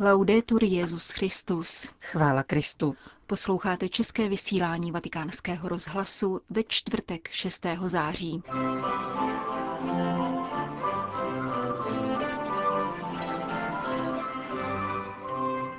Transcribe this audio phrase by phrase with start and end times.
[0.00, 1.88] Laudetur Jezus Christus.
[2.00, 2.94] Chvála Kristu.
[3.26, 7.66] Posloucháte české vysílání Vatikánského rozhlasu ve čtvrtek 6.
[7.84, 8.42] září.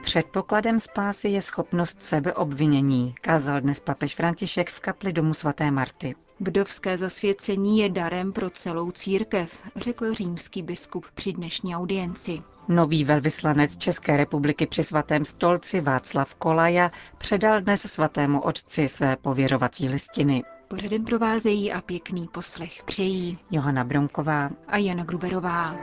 [0.02, 6.16] Předpokladem spásy je schopnost sebeobvinění, kázal dnes papež František v kapli domu svaté Marty.
[6.40, 12.44] Vdovské zasvěcení je darem pro celou církev, řekl římský biskup při dnešní audienci.
[12.70, 19.90] Nový velvyslanec České republiky při svatém stolci Václav Kolaja předal dnes svatému otci své pověřovací
[19.90, 20.44] listiny.
[20.68, 25.76] Pořadem provázejí a pěkný poslech přejí Johana Bronková a Jana Gruberová.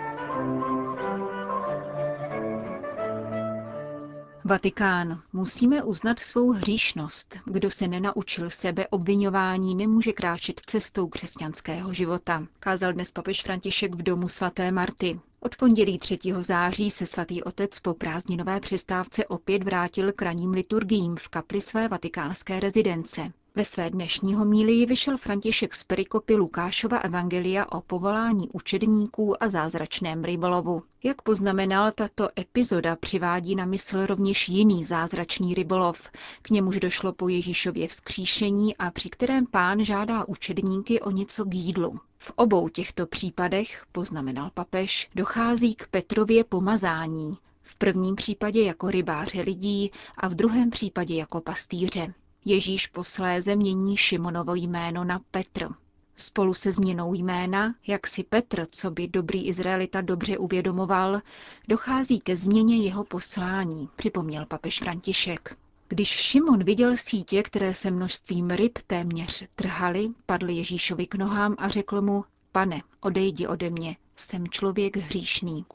[4.44, 5.20] Vatikán.
[5.32, 7.38] Musíme uznat svou hříšnost.
[7.44, 14.02] Kdo se nenaučil sebe obvinování, nemůže kráčet cestou křesťanského života, kázal dnes papež František v
[14.02, 15.20] domu svaté Marty.
[15.46, 16.18] Od pondělí 3.
[16.40, 21.88] září se svatý otec po prázdninové přestávce opět vrátil k raním liturgiím v kapli své
[21.88, 23.32] vatikánské rezidence.
[23.56, 30.24] Ve své dnešní homílii vyšel František z perikopy Lukášova evangelia o povolání učedníků a zázračném
[30.24, 30.82] rybolovu.
[31.04, 36.10] Jak poznamenal, tato epizoda přivádí na mysl rovněž jiný zázračný rybolov.
[36.42, 41.54] K němuž došlo po Ježíšově vzkříšení a při kterém pán žádá učedníky o něco k
[41.54, 42.00] jídlu.
[42.18, 47.38] V obou těchto případech, poznamenal papež, dochází k Petrově pomazání.
[47.62, 52.14] V prvním případě jako rybáře lidí a v druhém případě jako pastýře.
[52.44, 55.68] Ježíš posléze mění Šimonovo jméno na Petr.
[56.16, 61.20] Spolu se změnou jména, jak si Petr, co by dobrý Izraelita dobře uvědomoval,
[61.68, 65.56] dochází ke změně jeho poslání, připomněl papež František.
[65.88, 71.68] Když Šimon viděl sítě, které se množstvím ryb téměř trhaly, padl Ježíšovi k nohám a
[71.68, 75.66] řekl mu, pane, odejdi ode mě, jsem člověk hříšný.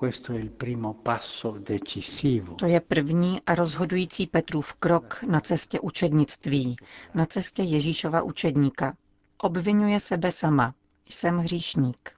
[2.58, 6.76] To je první a rozhodující Petrův krok na cestě učednictví,
[7.14, 8.94] na cestě Ježíšova učedníka.
[9.38, 10.74] Obvinuje sebe sama.
[11.10, 12.12] Jsem hříšník.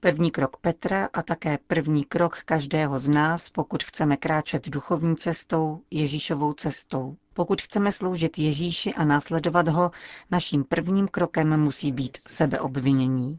[0.00, 5.80] První krok Petra a také první krok každého z nás, pokud chceme kráčet duchovní cestou,
[5.90, 7.16] Ježíšovou cestou.
[7.32, 9.90] Pokud chceme sloužit Ježíši a následovat ho,
[10.30, 13.38] naším prvním krokem musí být sebeobvinění.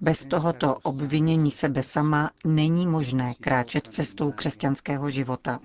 [0.00, 5.60] Bez tohoto obvinění sebe sama není možné kráčet cestou křesťanského života.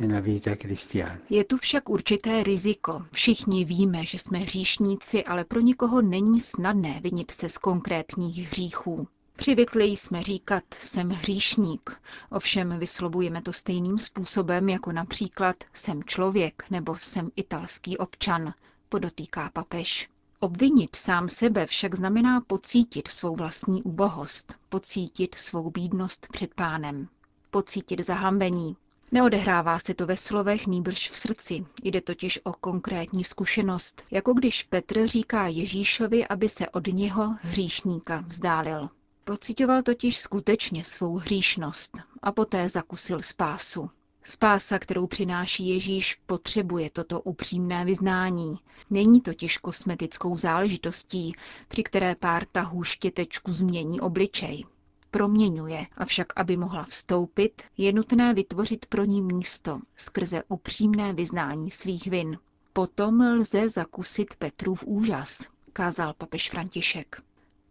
[1.29, 3.01] Je tu však určité riziko.
[3.11, 9.07] Všichni víme, že jsme hříšníci, ale pro nikoho není snadné vinit se z konkrétních hříchů.
[9.35, 16.95] Přivykli jsme říkat, jsem hříšník, ovšem vyslovujeme to stejným způsobem, jako například jsem člověk nebo
[16.95, 18.53] jsem italský občan,
[18.89, 20.09] podotýká papež.
[20.41, 27.07] Obvinit sám sebe však znamená pocítit svou vlastní ubohost, pocítit svou bídnost před pánem,
[27.51, 28.75] pocítit zahambení.
[29.11, 31.65] Neodehrává se to ve slovech, nýbrž v srdci.
[31.83, 38.23] Jde totiž o konkrétní zkušenost, jako když Petr říká Ježíšovi, aby se od něho hříšníka
[38.27, 38.89] vzdálil.
[39.23, 43.89] Pocitoval totiž skutečně svou hříšnost a poté zakusil spásu.
[44.29, 48.55] Spása, kterou přináší Ježíš, potřebuje toto upřímné vyznání.
[48.89, 51.33] Není totiž kosmetickou záležitostí,
[51.67, 54.65] při které pár tahů štětečku změní obličej.
[55.11, 62.07] Proměňuje, avšak aby mohla vstoupit, je nutné vytvořit pro ní místo skrze upřímné vyznání svých
[62.07, 62.37] vin.
[62.73, 65.39] Potom lze zakusit Petrův úžas,
[65.73, 67.21] kázal papež František.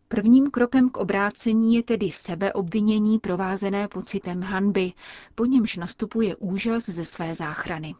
[0.09, 4.93] Prvním krokem k obrácení je tedy sebeobvinění provázené pocitem hanby,
[5.35, 7.95] po němž nastupuje úžas ze své záchrany.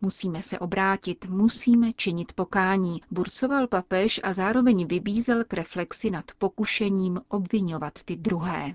[0.00, 7.20] Musíme se obrátit, musíme činit pokání, burcoval papež a zároveň vybízel k reflexi nad pokušením
[7.28, 8.74] obvinovat ty druhé.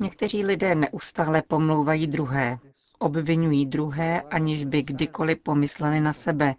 [0.00, 2.58] Někteří lidé neustále pomlouvají druhé,
[3.02, 6.54] obvinují druhé, aniž by kdykoliv pomysleli na sebe.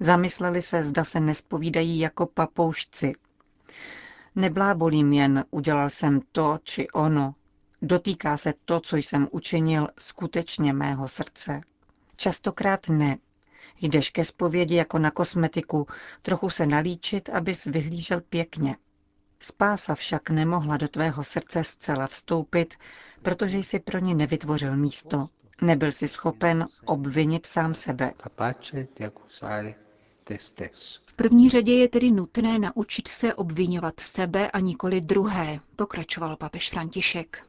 [0.00, 3.12] Zamysleli se, zda se nespovídají jako papoušci.
[4.34, 7.34] Neblábolím jen, udělal jsem to či ono.
[7.82, 11.60] Dotýká se to, co jsem učinil, skutečně mého srdce.
[12.16, 13.18] Častokrát ne.
[13.80, 15.86] Jdeš ke zpovědi jako na kosmetiku,
[16.22, 18.76] trochu se nalíčit, abys vyhlížel pěkně.
[19.40, 22.74] Spása však nemohla do tvého srdce zcela vstoupit,
[23.22, 25.28] protože jsi pro ně nevytvořil místo.
[25.62, 28.12] Nebyl si schopen obvinit sám sebe.
[31.06, 36.70] V první řadě je tedy nutné naučit se obvinovat sebe a nikoli druhé, pokračoval papež
[36.70, 37.46] František.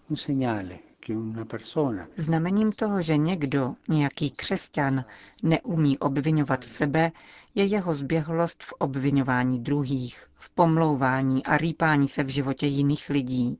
[2.15, 5.05] Znamením toho, že někdo, nějaký křesťan,
[5.43, 7.11] neumí obvinovat sebe,
[7.55, 13.57] je jeho zběhlost v obvinování druhých, v pomlouvání a rýpání se v životě jiných lidí.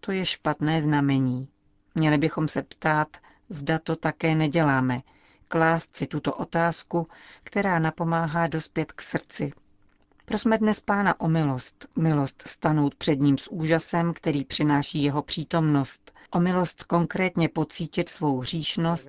[0.00, 1.48] To je špatné znamení.
[1.94, 3.16] Měli bychom se ptát,
[3.48, 5.00] zda to také neděláme,
[5.48, 7.08] klást si tuto otázku,
[7.44, 9.52] která napomáhá dospět k srdci.
[10.24, 16.12] Prosme dnes pána o milost, milost stanout před ním s úžasem, který přináší jeho přítomnost,
[16.30, 19.08] o milost konkrétně pocítit svou hříšnost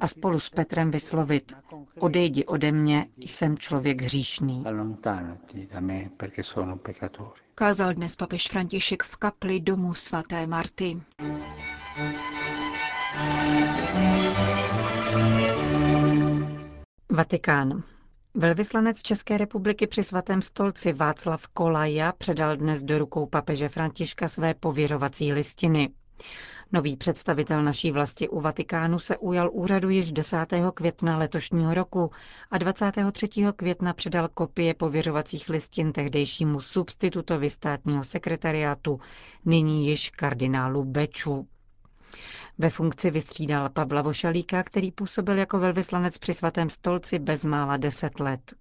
[0.00, 1.52] a spolu s Petrem vyslovit
[1.98, 4.64] odejdi ode mě, jsem člověk hříšný.
[7.54, 11.00] Kázal dnes papež František v kapli domu svaté Marty.
[17.12, 17.82] Vatikán.
[18.34, 24.54] Velvyslanec České republiky při svatém stolci Václav Kolaja předal dnes do rukou papeže Františka své
[24.54, 25.90] pověřovací listiny.
[26.72, 30.36] Nový představitel naší vlasti u Vatikánu se ujal úřadu již 10.
[30.74, 32.10] května letošního roku
[32.50, 33.28] a 23.
[33.56, 39.00] května předal kopie pověřovacích listin tehdejšímu substitutovi státního sekretariátu,
[39.44, 41.46] nyní již kardinálu Beču.
[42.58, 48.54] Ve funkci vystřídal Pavla Vošalíka, který působil jako velvyslanec při svatém stolci bezmála deset let.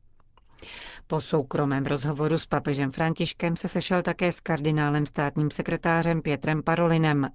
[1.08, 7.30] Po soukromém rozhovoru s papežem Františkem se sešel také s kardinálem státním sekretářem Pětrem Parolinem.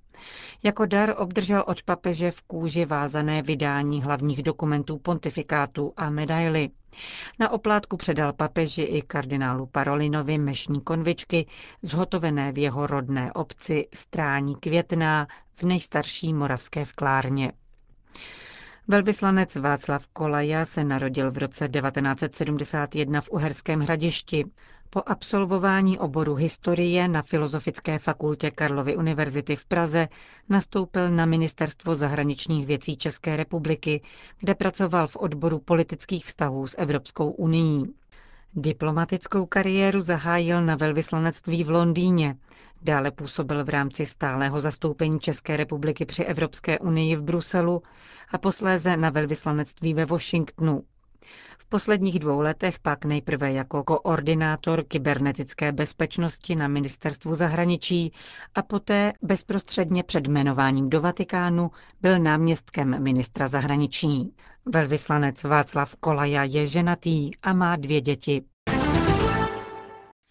[0.63, 6.71] Jako dar obdržel od papeže v kůži vázané vydání hlavních dokumentů pontifikátu a medaily.
[7.39, 11.47] Na oplátku předal papeži i kardinálu Parolinovi mešní konvičky,
[11.83, 15.27] zhotovené v jeho rodné obci Strání Květná
[15.57, 17.53] v nejstarší moravské sklárně.
[18.89, 24.45] Velvyslanec Václav Kolaja se narodil v roce 1971 v Uherském hradišti.
[24.91, 30.09] Po absolvování oboru historie na Filozofické fakultě Karlovy univerzity v Praze
[30.49, 34.03] nastoupil na Ministerstvo zahraničních věcí České republiky,
[34.41, 37.85] kde pracoval v odboru politických vztahů s Evropskou unii.
[38.57, 42.37] Diplomatickou kariéru zahájil na velvyslanectví v Londýně.
[42.83, 47.83] Dále působil v rámci stálého zastoupení České republiky při Evropské unii v Bruselu
[48.31, 50.83] a posléze na velvyslanectví ve Washingtonu.
[51.75, 58.13] Posledních dvou letech pak nejprve jako koordinátor kybernetické bezpečnosti na ministerstvu zahraničí
[58.55, 64.35] a poté bezprostředně před jmenováním do Vatikánu byl náměstkem ministra zahraničí.
[64.67, 68.45] Velvyslanec Václav Kolaja je ženatý a má dvě děti.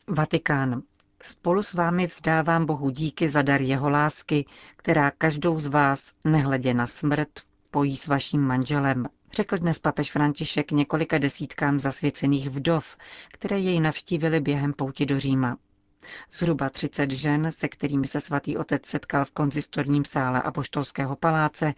[0.07, 0.81] Vatikán.
[1.23, 6.73] Spolu s vámi vzdávám Bohu díky za dar jeho lásky, která každou z vás, nehledě
[6.73, 7.29] na smrt,
[7.71, 12.97] pojí s vaším manželem, řekl dnes papež František několika desítkám zasvěcených vdov,
[13.33, 15.57] které jej navštívili během pouti do Říma.
[16.31, 21.73] Zhruba 30 žen, se kterými se svatý otec setkal v konzistorním sále Apoštolského paláce,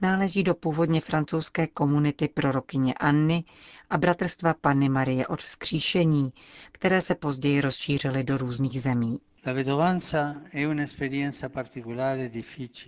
[0.00, 3.44] náleží do původně francouzské komunity prorokyně Anny
[3.90, 6.32] a bratrstva Panny Marie od vzkříšení,
[6.72, 9.18] které se později rozšířily do různých zemí.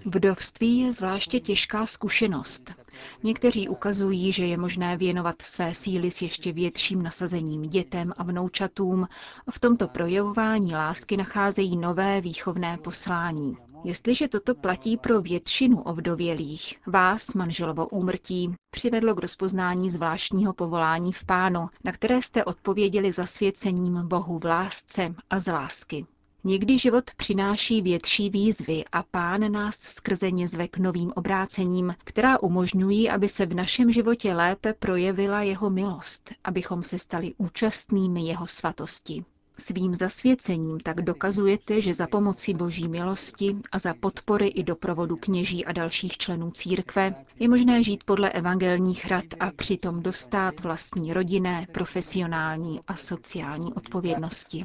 [0.05, 2.75] Vdovství je zvláště těžká zkušenost.
[3.23, 9.07] Někteří ukazují, že je možné věnovat své síly s ještě větším nasazením dětem a vnoučatům.
[9.51, 13.57] V tomto projevování lásky nacházejí nové výchovné poslání.
[13.85, 21.25] Jestliže toto platí pro většinu ovdovělých, vás, manželovo úmrtí, přivedlo k rozpoznání zvláštního povolání v
[21.25, 26.07] pánu, na které jste odpověděli zasvěcením Bohu v lásce a z lásky.
[26.47, 32.43] Někdy život přináší větší výzvy a pán nás skrze ně zve k novým obrácením, která
[32.43, 38.47] umožňují, aby se v našem životě lépe projevila jeho milost, abychom se stali účastnými jeho
[38.47, 39.25] svatosti.
[39.59, 45.65] Svým zasvěcením tak dokazujete, že za pomoci boží milosti a za podpory i doprovodu kněží
[45.65, 51.67] a dalších členů církve je možné žít podle evangelních rad a přitom dostat vlastní rodinné,
[51.73, 54.65] profesionální a sociální odpovědnosti.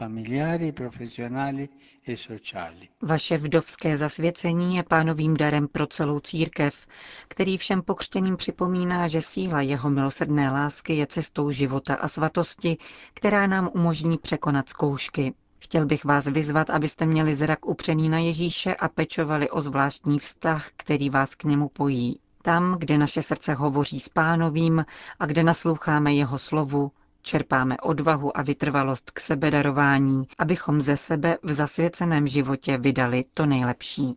[3.02, 6.88] Vaše vdovské zasvěcení je pánovým darem pro celou církev,
[7.28, 12.78] který všem pokřtěným připomíná, že síla jeho milosrdné lásky je cestou života a svatosti,
[13.14, 15.34] která nám umožní překonat zkoušky.
[15.60, 20.70] Chtěl bych vás vyzvat, abyste měli zrak upřený na Ježíše a pečovali o zvláštní vztah,
[20.78, 22.20] který vás k němu pojí.
[22.42, 24.86] Tam, kde naše srdce hovoří s pánovým
[25.20, 31.54] a kde nasloucháme jeho slovu, Čerpáme odvahu a vytrvalost k sebedarování, abychom ze sebe v
[31.54, 34.16] zasvěceném životě vydali to nejlepší.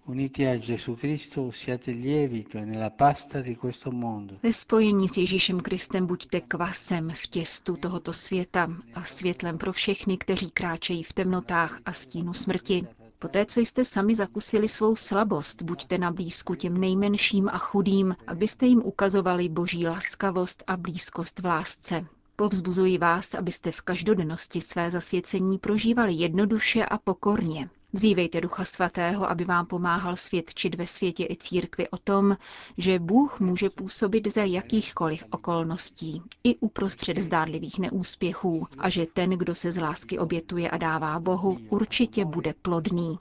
[4.42, 10.18] Ve spojení s Ježíšem Kristem buďte kvasem v těstu tohoto světa a světlem pro všechny,
[10.18, 12.86] kteří kráčejí v temnotách a stínu smrti.
[13.18, 18.66] Poté, co jste sami zakusili svou slabost, buďte na blízku těm nejmenším a chudým, abyste
[18.66, 22.06] jim ukazovali boží laskavost a blízkost v lásce.
[22.36, 27.68] Povzbuzuji vás, abyste v každodennosti své zasvěcení prožívali jednoduše a pokorně.
[27.92, 32.36] Vzívejte Ducha Svatého, aby vám pomáhal svědčit ve světě i církvi o tom,
[32.78, 39.54] že Bůh může působit za jakýchkoliv okolností, i uprostřed zdádlivých neúspěchů, a že ten, kdo
[39.54, 43.18] se z lásky obětuje a dává Bohu, určitě bude plodný.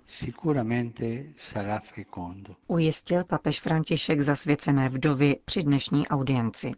[2.67, 6.71] Ujistil papež František zasvěcené vdovy při dnešní audienci.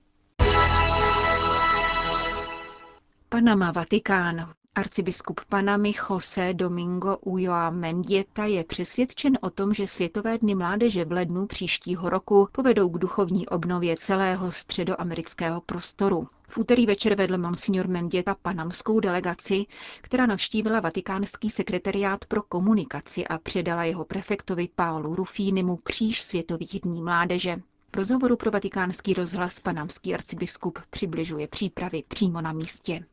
[3.35, 4.53] Panama Vatikán.
[4.75, 11.11] Arcibiskup Panamy José Domingo Ulloa Mendieta je přesvědčen o tom, že Světové dny mládeže v
[11.11, 16.27] lednu příštího roku povedou k duchovní obnově celého středoamerického prostoru.
[16.47, 19.65] V úterý večer vedl monsignor Mendieta panamskou delegaci,
[20.01, 27.01] která navštívila vatikánský sekretariát pro komunikaci a předala jeho prefektovi Paulu Rufínimu kříž Světových dní
[27.01, 27.61] mládeže.
[27.95, 33.05] V rozhovoru pro vatikánský rozhlas panamský arcibiskup přibližuje přípravy přímo na místě.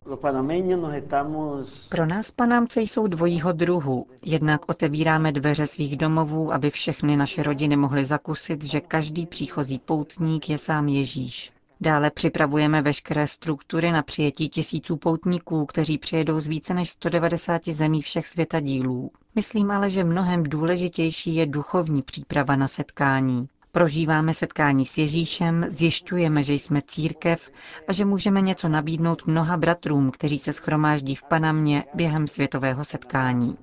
[1.89, 4.07] Pro nás panámce jsou dvojího druhu.
[4.23, 10.49] Jednak otevíráme dveře svých domovů, aby všechny naše rodiny mohly zakusit, že každý příchozí poutník
[10.51, 11.53] je sám Ježíš.
[11.81, 18.03] Dále připravujeme veškeré struktury na přijetí tisíců poutníků, kteří přijedou z více než 190 zemí
[18.03, 19.11] všech světa dílů.
[19.35, 23.49] Myslím ale, že mnohem důležitější je duchovní příprava na setkání.
[23.75, 27.51] Prožíváme setkání s Ježíšem, zjišťujeme, že jsme církev
[27.89, 33.57] a že můžeme něco nabídnout mnoha bratrům, kteří se schromáždí v Panamě během světového setkání.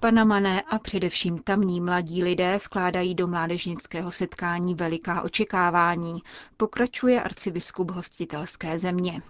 [0.00, 6.22] Panamané a především tamní mladí lidé vkládají do mládežnického setkání veliká očekávání,
[6.56, 9.22] pokračuje arcibiskup hostitelské země.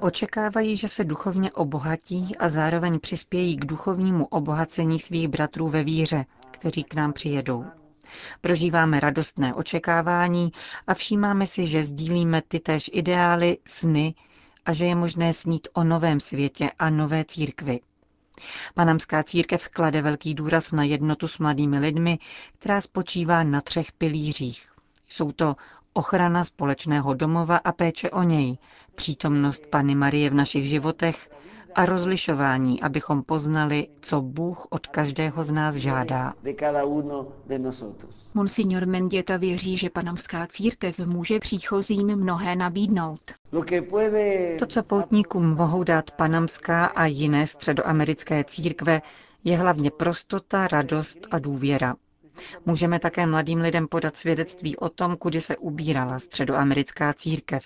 [0.00, 6.24] Očekávají, že se duchovně obohatí a zároveň přispějí k duchovnímu obohacení svých bratrů ve víře,
[6.54, 7.64] kteří k nám přijedou.
[8.40, 10.52] Prožíváme radostné očekávání
[10.86, 14.14] a všímáme si, že sdílíme ty též ideály, sny
[14.64, 17.80] a že je možné snít o novém světě a nové církvi.
[18.74, 22.18] Panamská církev klade velký důraz na jednotu s mladými lidmi,
[22.58, 24.68] která spočívá na třech pilířích.
[25.08, 25.56] Jsou to
[25.92, 28.58] ochrana společného domova a péče o něj,
[28.94, 31.30] přítomnost Pany Marie v našich životech
[31.74, 36.34] a rozlišování, abychom poznali, co Bůh od každého z nás žádá.
[38.34, 43.20] Monsignor Mendieta věří, že panamská církev může příchozím mnohé nabídnout.
[44.58, 49.02] To, co poutníkům mohou dát panamská a jiné středoamerické církve,
[49.44, 51.94] je hlavně prostota, radost a důvěra.
[52.66, 57.64] Můžeme také mladým lidem podat svědectví o tom, kudy se ubírala středoamerická církev.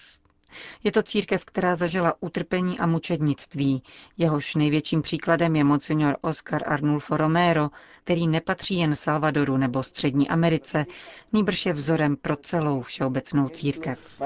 [0.84, 3.82] Je to církev, která zažila utrpení a mučednictví.
[4.16, 7.70] Jehož největším příkladem je monsignor Oscar Arnulfo Romero,
[8.04, 10.86] který nepatří jen Salvadoru nebo Střední Americe,
[11.32, 14.22] nýbrž je vzorem pro celou všeobecnou církev.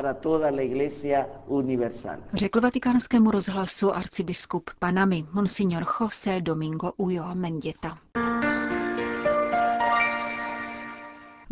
[2.35, 7.99] Řekl vatikánskému rozhlasu arcibiskup Panamy, monsignor José Domingo Ujo Mendieta.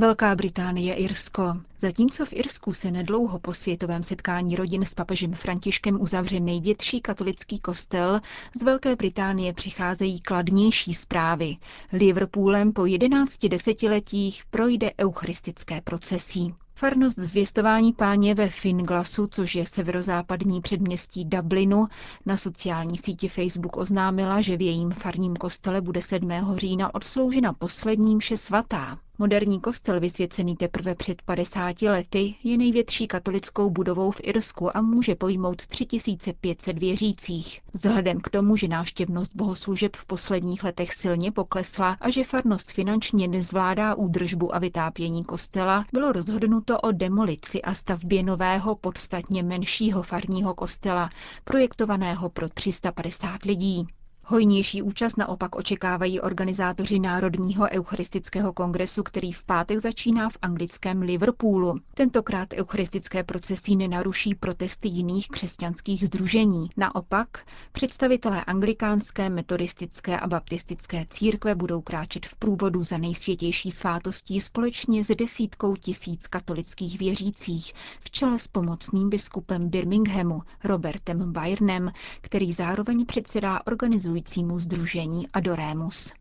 [0.01, 1.57] Velká Británie, Irsko.
[1.79, 7.59] Zatímco v Irsku se nedlouho po světovém setkání rodin s papežem Františkem uzavře největší katolický
[7.59, 8.21] kostel,
[8.61, 11.57] z Velké Británie přicházejí kladnější zprávy.
[11.93, 16.55] Liverpoolem po 11 desetiletích projde eucharistické procesí.
[16.81, 21.89] Farnost zvěstování páně ve Finglasu, což je severozápadní předměstí Dublinu,
[22.27, 26.31] na sociální síti Facebook oznámila, že v jejím farním kostele bude 7.
[26.57, 28.99] října odsloužena poslední mše svatá.
[29.21, 35.15] Moderní kostel, vysvěcený teprve před 50 lety, je největší katolickou budovou v Irsku a může
[35.15, 37.61] pojmout 3500 věřících.
[37.73, 43.29] Vzhledem k tomu, že návštěvnost bohoslužeb v posledních letech silně poklesla a že farnost finančně
[43.29, 50.55] nezvládá údržbu a vytápění kostela, bylo rozhodnuto o demolici a stavbě nového, podstatně menšího farního
[50.55, 51.11] kostela,
[51.45, 53.87] projektovaného pro 350 lidí.
[54.33, 61.75] Hojnější účast naopak očekávají organizátoři Národního eucharistického kongresu, který v pátek začíná v anglickém Liverpoolu.
[61.95, 66.71] Tentokrát eucharistické procesy nenaruší protesty jiných křesťanských združení.
[66.77, 67.29] Naopak,
[67.73, 75.15] představitelé anglikánské, metodistické a baptistické církve budou kráčet v průvodu za nejsvětější svátostí společně s
[75.17, 83.61] desítkou tisíc katolických věřících v čele s pomocným biskupem Birminghamu Robertem Byrnem, který zároveň předsedá
[83.67, 86.13] organizující organizujícímu združení Adoremus.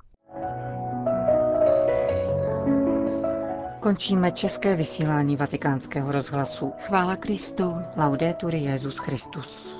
[3.79, 6.73] Končíme české vysílání vatikánského rozhlasu.
[6.79, 7.73] Chvála Kristu.
[7.97, 9.78] Laudetur Jezus Christus.